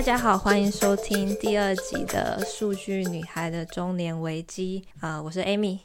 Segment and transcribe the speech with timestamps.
[0.00, 5.80] 大家好，欢迎收听第二集的《数据女孩的中年危机》啊、呃，我是 Amy，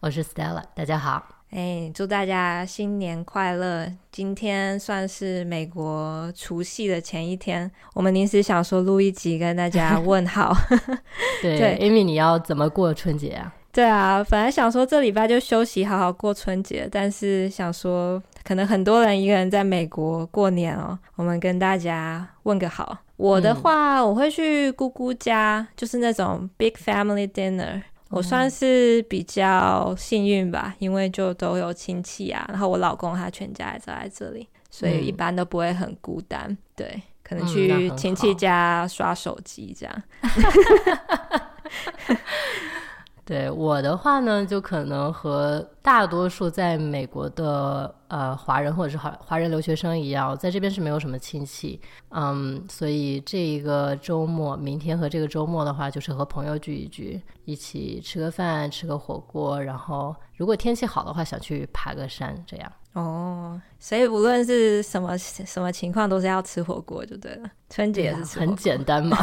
[0.00, 3.88] 我是 Stella，大家好，哎，祝大家新年快乐！
[4.10, 10.52] 今天算是美国除夕的前一天，我们临时想说录一集跟大家问好。
[11.40, 13.54] 对， 对，Amy，你要怎么过春节啊？
[13.70, 18.20] 对啊，本来想说这礼拜就休息，好好过春节，但是想说。
[18.44, 22.96] 可能很多人一个人在美国过年哦，我们跟大家问个好。
[23.18, 27.82] 我的话，我会去姑姑家，嗯、就是那种 big family dinner，嗯。
[28.10, 36.46] 我算是比较幸运吧，因为就都有亲戚啊，然后我老公他全家也在这里，所以一般都不会很孤单。
[36.48, 40.02] 嗯、对，可能去亲戚家刷手机这样。
[43.28, 62.72] 对我的话呢，就可能和大多数在美国的呃华人或者是华华人留学生一样，在这边是没有什么亲戚，嗯，所以这一个周末，明天和这个周末的话，就是和朋友聚一聚，一起吃个饭，吃个火锅，然后如果天气好的话，想去爬个山，这样。
[62.98, 67.50] 哦，所以无论是什么什么情况，都是要吃火锅就对了。
[67.70, 69.16] 春节也是吃火锅，很简单嘛。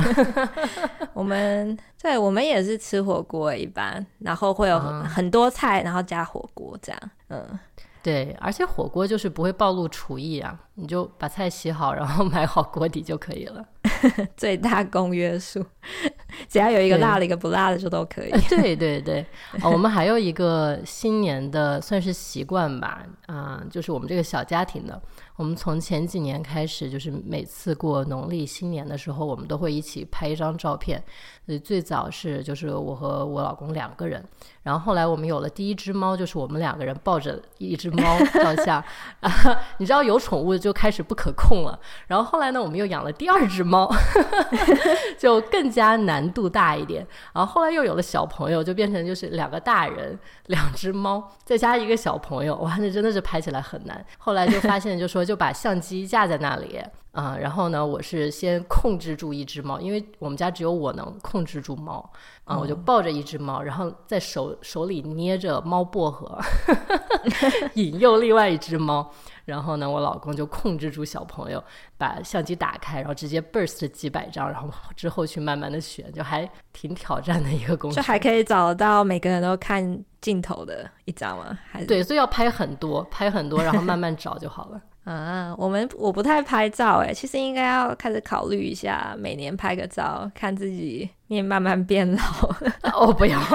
[1.13, 7.01] 我们对，我们也是吃火锅一般，然后会有很多菜，然后加火锅这样。
[7.29, 7.59] 嗯，
[8.01, 13.65] 对，而且火锅就是不会暴露厨艺啊，你就把菜洗好，然后 买好锅底就可以了。
[14.37, 15.65] 最大公约数，
[16.47, 18.31] 只要有一个辣的，一个不辣的就都可以。
[18.49, 19.25] 对对对，
[19.61, 25.01] 哦，我们还有一个新年的算是习惯吧，啊、呃，就是我们这个小家庭的。
[25.35, 31.03] 我们从前几年开始，就是每次过农历新年的时候，我们都会一起拍一张照片。
[31.45, 34.23] 所以最早是就是我和我老公两个人，
[34.63, 38.83] 然后后来我们有了第一只猫，就是我们两个人抱着一只猫照相。
[39.77, 41.77] 你知道有宠物就开始不可控了。
[42.07, 43.87] 然后后来呢，我们又养了第二只猫，
[45.19, 47.05] 就更加难度大一点。
[47.33, 54.03] 然后后来又有了小朋友，就变成就是两个大人，两只猫，再加一个小朋友，哇，那真的是拍起来很难。
[54.17, 55.24] 后来就发现，就说。
[55.25, 56.77] 就把相机架在那里
[57.11, 61.99] 啊、呃，然后呢，我是先控制住一只猫，因为我们家只有我能控制住猫
[62.43, 66.37] 啊、呃，我就抱着一只猫，然后在手手里捏着猫薄荷，
[67.75, 69.09] 引诱另外一只猫，
[69.45, 71.63] 然后呢，我老公就控制住小朋友，
[71.97, 81.57] 把相机打开，然后直接 burst 几百张，然后之后去慢慢的选，就还挺挑战的一个工作，就还可以找到每个人都看镜头的一张吗？
[81.71, 81.85] 还是？
[81.85, 84.81] 对，所以要拍很多，拍很多，然后慢慢找就好了。
[85.05, 92.21] 啊，我们我不太拍照哎，其实应该要开始考虑一下，每年拍个照，看自己面慢慢变老。
[92.91, 93.39] 哦，不要。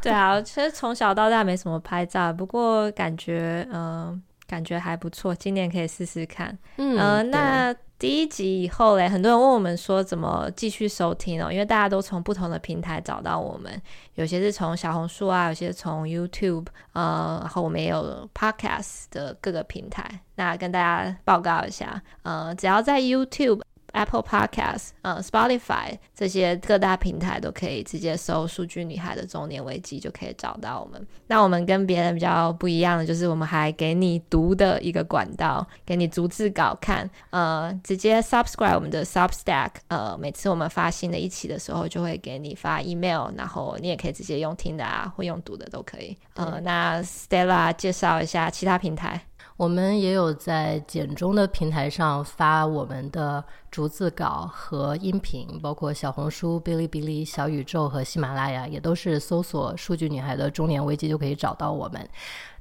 [0.00, 4.20] 对啊，其实从小到大没什么拍照，不过感觉嗯、呃，
[4.54, 6.56] 感觉还不错，今年可以试试看。
[6.76, 7.74] 嗯，呃、那。
[7.96, 13.80] 第一集以后嘞，很多人问我们说怎么继续收听哦，因为大家都从不同的平台找到我们，
[14.16, 20.20] 有些是从小红书啊，有些是从 YouTube，呃，然后我们也有 Podcast 的各个平台。
[20.34, 23.62] 那跟大家报告一下，呃，只要在 YouTube。
[23.94, 31.06] Apple Podcast、呃、嗯，Spotify 这些各大平台都可以直接搜“数据女孩的中年危机”就可以找到我们。
[31.26, 37.08] 那我们跟别人比较不一样的就是，我们还给你读的一个管道，给你逐字稿看。
[37.30, 46.16] 呃，直接 Subscribe 我们的 Substack，呃，每次我们发新的一期的时候，就会给你发 email，然后你也可以直接用听的啊，或用读的都可以。
[46.34, 49.20] 呃，那 Stella 介绍一下其他平台。
[49.56, 62.08] 我们也有在简中的平台上发我们的逐字稿和音频，包括小红书、哔哩哔哩、小宇宙和喜马拉雅，也都是搜索“数据女孩的中年危机”就可以找到我们。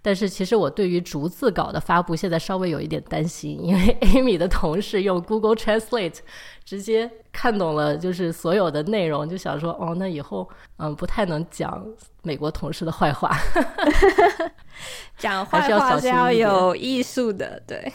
[0.03, 6.17] 但是其实我对于逐字稿的发布现在稍微有一点担心，因为 Amy 的同事用 Google Translate
[6.65, 10.47] 直接看懂了，就是所有的内容，就想说哦，那以后
[10.77, 11.83] 嗯不太能讲
[12.21, 13.31] 美国同事的坏话。
[15.17, 17.91] 讲坏话是要有艺术的，对，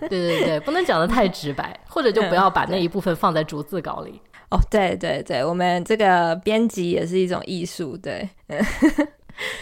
[0.00, 4.20] 对对对，不能讲的太直白，或者就不要把那一部分放在逐字稿里。
[4.50, 8.28] 哦，对对对，我们这个编辑也是一种艺术，对。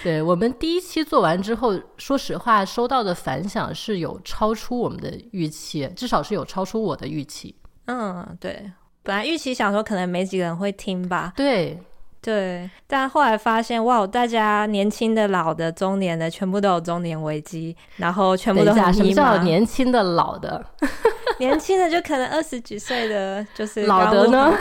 [0.02, 7.54] 对，我们第一期做完之后，说实话，收到的反响是有超出我们的预期，至少是有超出我的预期。
[7.86, 8.70] 嗯，对，
[9.02, 11.32] 本来预期想说可能没几个人会听吧。
[11.36, 11.78] 对，
[12.22, 18.94] 对，但后来发现，哇，大家年轻的、老的、中年的，全部都有中年危机，然后全部都很。
[18.94, 20.64] 什么叫年轻的、老的？
[21.40, 24.56] 年轻的就可能二十几岁的，就是老的呢？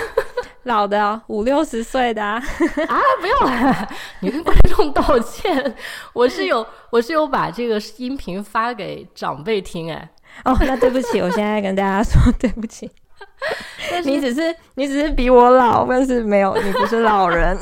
[0.64, 2.36] 老的哦，五六十岁的啊！
[2.88, 3.90] 啊，不用了，
[4.22, 5.76] 你跟观众道歉。
[6.14, 10.10] 我是有， 我是有把这个音频发给长辈听哎。
[10.46, 12.90] 哦，那对不起，我现在跟大家说对不起。
[14.06, 17.58] 你只是你只是比我老，但是没有，你不是老人。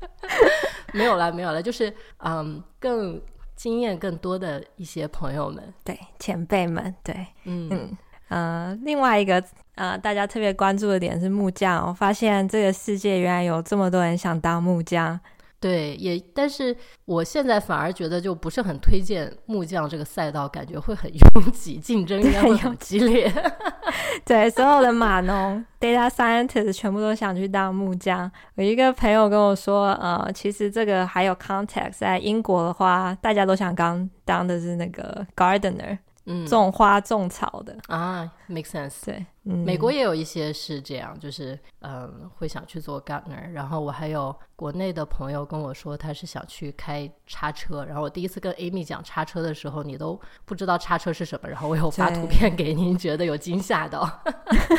[0.92, 3.20] 没有了，没有了，就是嗯，更
[3.56, 7.14] 经验更多的一些朋友们，对前辈们，对，
[7.44, 7.96] 嗯嗯。
[8.28, 9.42] 呃，另外一个
[9.74, 11.86] 呃，大家特别关注的点是木匠。
[11.88, 15.18] 我发现这个世界原来有这么多人想当木匠。
[15.60, 23.28] 对，也，但是我现在反而觉得就不是很推荐木匠这个赛道，感觉会很 拥挤，竞争应该会很激烈。
[24.24, 28.30] 对，所有的码农 data scientist 全部都想去当木匠。
[28.54, 35.98] 有一个朋友跟我说，呃，其实这个还有 context，在英国的话，大家都想当当的是那个 gardener。
[36.30, 39.02] 嗯，种花种草的啊，make sense。
[39.06, 43.50] 对，嗯，美国也有一些是这样，就是嗯，会想去做 gardener。
[43.50, 47.82] 然后我还有国内的朋友跟我说，他是想去开叉车。
[47.82, 51.48] 然后我第一次跟 Amy 讲叉车的时候，你都不知道叉车是什么。
[51.48, 54.06] 然后我有发图片给您，觉得有惊吓到。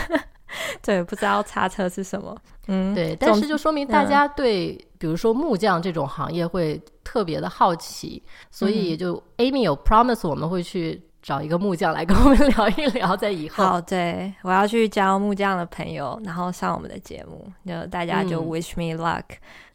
[0.84, 2.38] 对，不知道叉车是什么。
[2.68, 11.09] 嗯，对，但是就说明大家对，嗯、比如说木匠这种行业会特别的好奇，所以就 Amy 有 promise 我们会去。
[11.22, 13.64] 找一个木匠来跟我们聊一聊，在以后。
[13.64, 19.24] 好，对，我要去交木匠的朋友，然后上我们的节目，就大家就 wish me luck。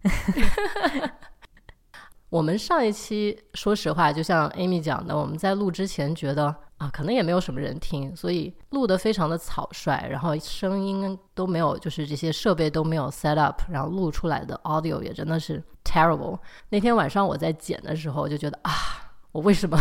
[0.02, 1.10] 嗯、
[2.30, 16.38] 我们上一期，说实话，就像 Amy 讲的，我们在录之前觉得啊，可能也没有什么人听，所以录得非常的草率，然后声音都没有，就是这些设备都没有 set up，然后录出来的 audio 也真的是 terrible。
[16.70, 18.72] 那天晚上我在剪的时候就觉得啊。
[19.34, 19.76] 我为什么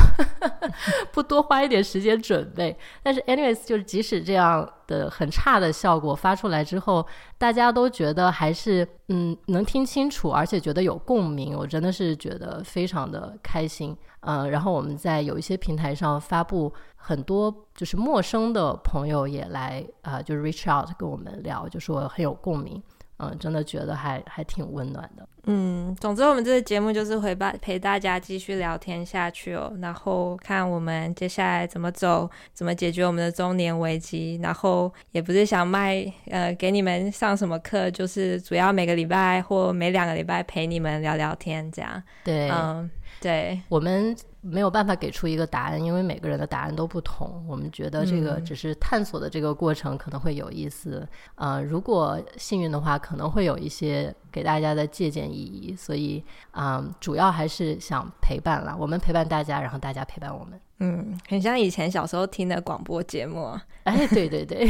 [1.13, 2.75] 不多花一点时间准备？
[3.03, 7.05] 但是，anyways，就是即使这样的很差的效果发出来之后，
[7.37, 13.95] 大家都觉得还是嗯能听清楚，而且觉得有共鸣，我真的是觉得非常的开心。
[14.21, 22.81] 嗯，然后我们在有一些平台上发布，很多就是陌生的朋友也来啊、就是 reach out 跟我们聊，就说很有共鸣。
[23.17, 25.27] 嗯，真的觉得还还挺温暖的。
[25.45, 34.39] 嗯，总之我们这个节目就是陪伴陪大家继续聊天下去哦，然后看我们接下来怎么走，怎么解决我们的中年危机。
[34.41, 42.01] 然后也不是想卖呃给你们上什么课，就是主要每个礼拜或每两个礼拜陪你们聊聊天这样。
[42.23, 42.89] 对，嗯，
[43.21, 44.15] 对，我们。
[44.45, 47.43] 没有办法给出一个答案，因为每个人的答案都不同。
[47.47, 55.73] 我们觉得这个只是探索的这个过程可能会有意思，嗯、呃，如果幸运的话，可能会有一些给大家的借鉴意义。
[55.75, 60.59] 所以，嗯、呃，主要还是想陪伴了，我们陪伴大家，然后大家陪伴我们。
[60.79, 63.57] 嗯，很像以前小时候听的广播节目。
[63.83, 64.69] 哎，对对对，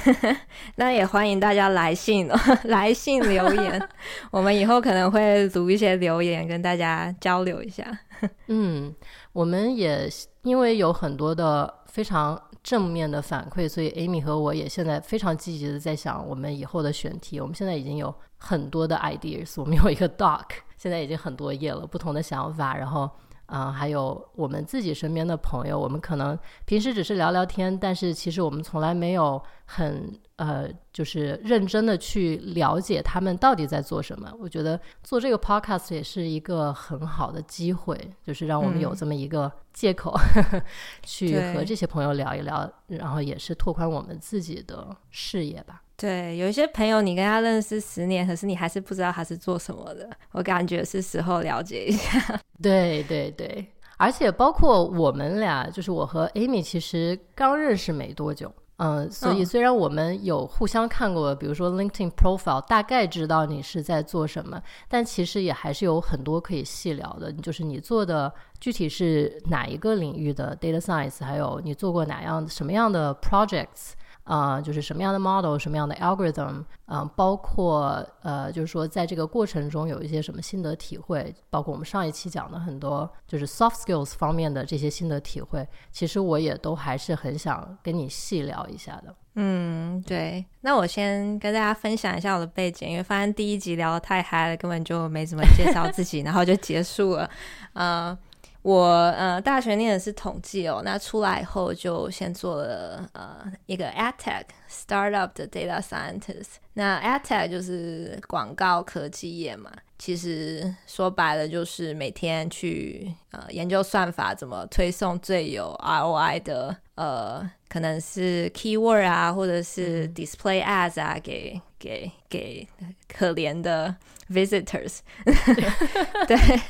[0.76, 3.88] 那也欢迎大家来信哦， 来信留言，
[4.30, 7.84] 我们以后可能会读一些留言跟大家交流一下。
[8.48, 8.94] 嗯，
[9.32, 10.08] 我们也
[10.42, 17.40] 因为有很多的非常正面的反馈，所以 Amy 和我也现在非常积极的在想我们以后的选题。
[17.40, 20.44] 我们现在已经有很多的 ideas，我们有一个 doc，
[20.76, 22.76] 现在已经很多页了，不同的想法。
[22.76, 23.10] 然后，
[23.52, 30.12] 嗯、呃，还有我们自己身边的朋友，我们可能平时只是聊聊天，但是其实我们从来没有很。
[30.36, 34.28] 呃，就是认真的去了解他们到底在做什么。
[34.40, 40.12] 我觉得做这个 podcast 也是一个很好的机会，就是让我们有这么一个借口，
[40.52, 40.62] 嗯、
[41.04, 45.80] 去和这些朋友聊一聊，然后也是拓宽我们自己的视野吧。
[46.02, 52.40] 对，有一些朋友你跟他认识十年，可是你还是不知道他是做什么的，我感觉是时候了解一下。
[52.60, 53.64] 对对对，
[53.98, 58.52] 而且包括我们俩，就是我和 Amy，其实刚认识没多久。
[58.78, 67.32] 嗯，所以虽然我们有互相看过，比如说 LinkedIn profile，大概知道你是在做什么，但其实也还是有很多可以细聊的。
[67.34, 73.92] 就是你做的具体是哪一个领域的 data science，还有你做过哪样什么样的 projects。
[74.24, 89.14] 啊、呃，就是什么样的 model，什么样的 algorithm，嗯、呃，包括呃，就是说在这个过程中有一些什么心得体会，包括我们上一期讲的很多就是 soft skills 方面的这些心得体会，其实我也都还是很想跟你细聊一下的。
[89.34, 97.28] 嗯，对，那我先跟大家分享一下我的背景，因为发现第一集聊得太嗨了，根本就没怎么介绍自己， 然后就结束了，
[97.72, 98.16] 呃。
[98.62, 122.66] 我呃大学念的是统计哦，那出来以后就先做了呃一个 Attech startup 的 data scientist，那 Attech 就是广告科技业嘛，其实说白了就是每天去呃研究算法怎么推送最有 ROI 的呃，可能是 Keyword 啊，或者是 Display Ads 啊，给给给
[123.08, 123.96] 可怜的。
[124.30, 125.00] Visitors，
[126.26, 126.60] 对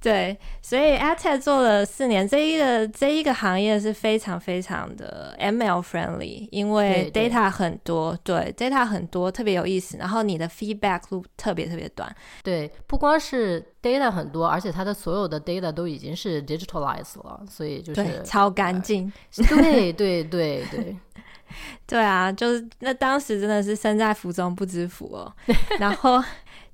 [0.00, 12.12] 对，所以 AdTech 做了四年，这一个这一个行业是非常非常的 ML friendly，因为 data 很多，对，data 很多，特别有意思，然后你的 feedback loop 特别特别短，
[12.42, 19.12] 对，不光是 data 很多，而且它的所有的 data 都已经是 digitalized 了，所以就是超干净，
[19.50, 20.96] 对对对对，
[21.86, 25.32] 对啊，就是那当时真的是身在福中不知福哦，
[25.78, 26.22] 然后。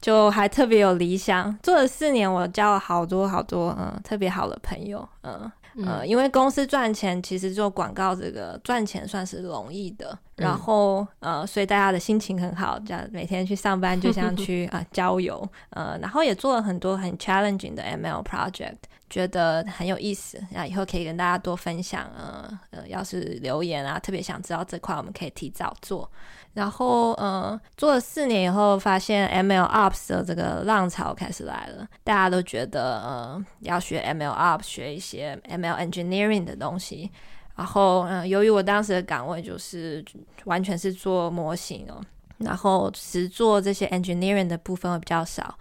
[0.01, 5.53] 就还特别有理想，做了四年，我交了好多好多嗯特别好的朋友，嗯
[5.85, 18.77] 呃，因为公司赚钱，其实做广告这个赚钱算是容易的，然后呃，所以大家的心情很好，这样每天去上班就像去啊、呃、 郊游，呃，然后也做了很多很 challenging 的 ML project，
[19.09, 26.11] 觉得很有意思，那以后可以跟大家多分享，呃呃，要是留言啊，特别想知道这块，我们可以提早做。
[26.55, 37.13] 然后，呃，做了四年以后，发现 ML Ops 的这个浪潮开始来了，大家都觉得，呃，要学 ML Ops，学一些 ML Engineering 的东西。
[37.61, 40.03] 然后，嗯、由于我当时的岗位就是
[40.47, 42.01] 完全是做模型哦，
[42.39, 45.59] 然后只做这些 Engineering 的部分会比较少，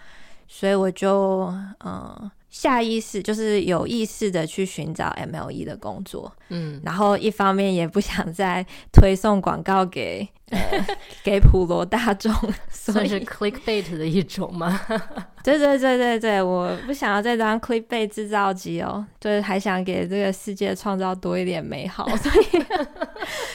[0.47, 1.53] 所以我就，
[1.83, 10.59] 嗯、下意识就是有意识的去寻找 MLE 的工作，嗯，然后一方面也不想再推送广告给呃
[11.23, 12.33] 给普罗大众，
[12.71, 14.79] 算是 clickbait 的一种吗？
[15.43, 22.45] 对对对对对，我不想要再当 clickbait 制造机哦，对，还想给这个世界创造多一点美好，所以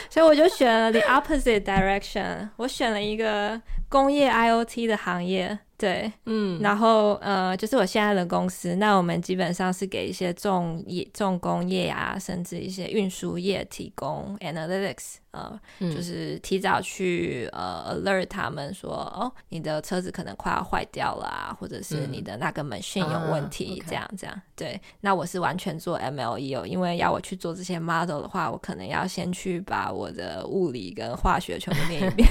[0.09, 5.59] 所以我就选了 the opposite direction，我选了一个工业 IoT 的行业。
[5.77, 15.15] 对，嗯，然后呃，就是我现在的公司，那我们基本上是给一些重业、重工业啊，甚至一些运输业提供 analytics。
[15.35, 15.59] 呃，
[15.91, 24.41] 就是提早去呃 alert 他们说，哦，你的车子可能快要坏掉了啊，或者是你的那个 machine 有问题，这样、嗯、这样。
[24.55, 32.29] 对，那我是完全做 MLE 哦，因为要我去做这些 model 的话，我可能要先去把我的物理跟化学全部念一遍。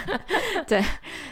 [0.68, 0.82] 对，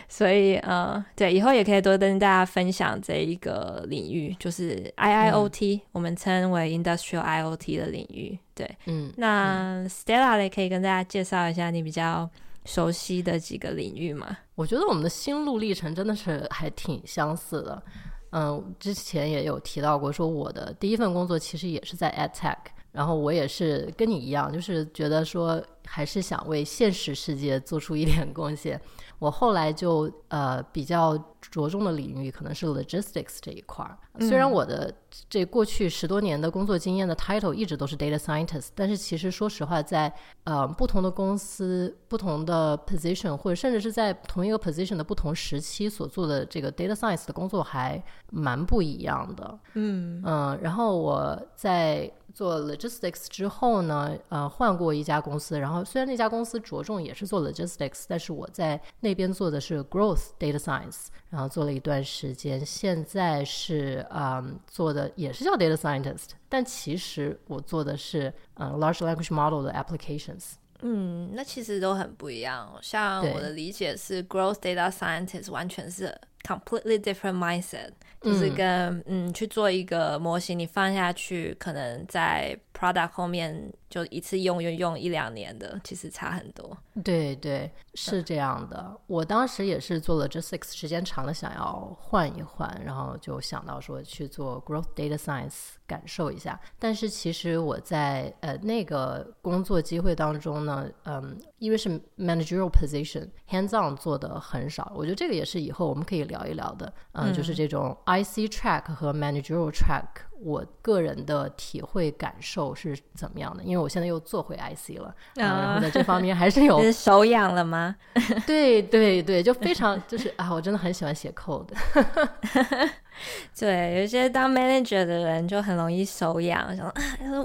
[0.09, 8.39] 所以呃，对，以后也可以多跟大家分享这一个领域，就是 IIoT，、嗯、我们称为 Industrial IoT 的领域。
[8.55, 12.29] 对，嗯，那 Stella 也可以跟大家介绍一下你比较
[12.65, 14.37] 熟悉的几个领域吗？
[14.55, 17.83] 我觉得我们的心路历程真的是还挺相似的。
[18.31, 22.57] 嗯，之前也有提到过，说我的第一份工作其实也是在 AdTech，
[22.93, 28.81] 然后我也是跟你一样，就是觉得说还是想为现实世界做出一点贡献。
[29.19, 33.97] 我后来就呃比较着重的领域可能是 logistics 这一块儿。
[34.19, 34.93] 虽然我的
[35.31, 40.15] 这过去十多年的工作经验的 title 一直都是 data scientist，但是其实说实话在，在
[40.45, 49.59] 呃不同的公司、不同的 position，或者甚至是在同一个 position 的不同时期所做的这个 data science 的工作还蛮不一样的。
[49.75, 59.13] 嗯嗯、呃，然后我在做 logistics 之后呢，呃换过一家公司，然后虽然那家公司着重也是做 logistics，但是我在那。
[59.13, 70.53] 边做的是 growth data science，然后做了一段时间，现在是嗯做的也是叫 data scientist，但其实我做的是嗯 large language model 的 applications。
[70.81, 72.77] 嗯，那其实都很不一样。
[72.83, 77.91] 像我的理解是 growth data scientist 完全是 completely different mindset，
[78.21, 78.67] 就是跟
[79.07, 83.73] 嗯，嗯去做一个模型，你放下去可能在 product 后面。
[83.93, 86.75] 就一次用用用一两年的，其实差很多。
[87.05, 88.85] 对对，是这样的。
[88.89, 96.59] 嗯、我当时也是做了 logistics 时间长了，想要换一换，然后就想到说去做 growth data science 感受一下。
[96.79, 104.93] 但是其实我在呃那个工作机会当中呢，嗯，因为是 managerial position，hands on 做的很少。
[104.95, 106.93] 我觉得这个也是以后我们可以聊一聊的。
[107.13, 110.07] 嗯，嗯就是这种 IC track 和 managerial track。
[110.43, 113.63] 我个人的体会感受是怎么样的？
[113.63, 117.95] 因为我现在又做回 IC 了，啊、然后在这方面还是有是 手痒了吗？
[118.47, 121.69] 对对对，就非常就是啊，我真的很喜欢写 code。
[123.59, 126.93] 对，有些当 manager 的人就很容易手痒，想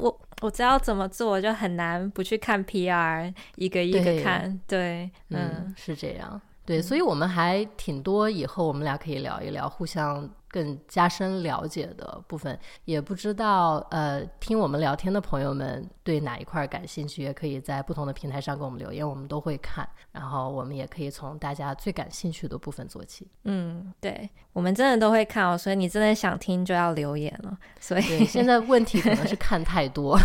[0.01, 4.59] 我我知道怎么做，我就很难不去看 PR，一个一个看。
[4.67, 6.39] 对，对嗯，嗯，是这样。
[6.67, 19.87] 对，所以我们还挺多，以后我们俩可以聊一聊，互相更加深了解的部分，也不知道呃，听我们聊天的朋友们对哪一块感兴趣，也可以在不同的平台上给我们留言，我们都会看。
[20.11, 23.25] 然后我们也可以从大家最感兴趣的部分做起。
[23.45, 25.57] 嗯，对，我们真的都会看哦。
[25.57, 27.57] 所以你真的想听就要留言了。
[27.79, 30.19] 所以现在问题可能是看太多，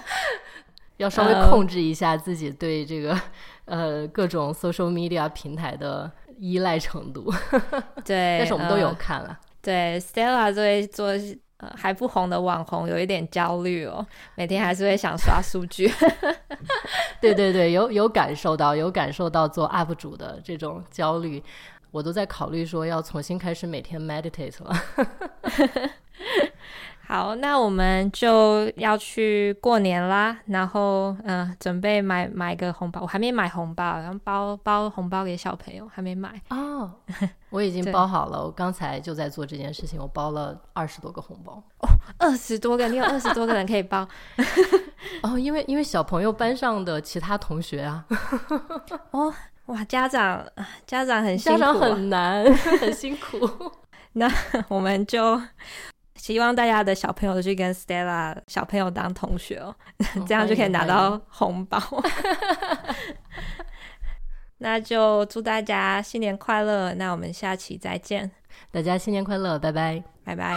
[0.98, 3.18] 要稍微控制一下自己对这个
[3.66, 6.10] 呃各种 social media 平台的。
[6.38, 7.32] 依赖程度，
[8.04, 9.28] 对，但是我们都有看了。
[9.28, 11.06] 呃、对，Stella 作为做
[11.56, 15.90] 呃还不红的网红，有一点焦虑哦，每天还是会想刷数据。
[17.22, 21.42] 对对对，有有感受到，有感受到做 UP 主的这种焦虑，
[21.90, 24.76] 我都在考虑说要重新开始每天 meditate 了。
[27.08, 36.40] 好，那我们就要去过年啦，然后嗯、呃，准备买买个红包，我还没买红包，然后包包红包给小朋友，还没买。
[36.50, 36.90] 哦。
[37.50, 41.62] 我已经包好了，我刚才就在做这件事情，我包了二十多个红包。
[41.78, 44.06] 哦，二十多个，你有二十多个人可以包。
[45.22, 48.04] 哦，因为因为小朋友班上的其他同学啊，
[49.12, 49.32] 哦
[49.66, 50.44] 哇，家长
[50.84, 52.44] 家长很辛苦，家长很难，
[52.80, 53.48] 很辛苦，
[54.14, 54.28] 那
[54.66, 55.40] 我们就。
[56.26, 59.72] 希望大家的小朋友都去跟 Stella 小朋友当同学哦，
[60.26, 61.80] 这样就可以拿到红包。
[64.58, 66.92] 那就祝大家新年快乐！
[66.94, 68.28] 那我们下期再见，
[68.72, 70.56] 大家新年快乐，拜拜，拜拜。